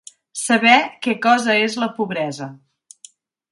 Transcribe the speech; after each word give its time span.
Saber 0.43 0.77
què 1.07 1.13
cosa 1.27 1.59
és 1.67 1.77
la 1.85 1.91
pobresa. 2.01 2.51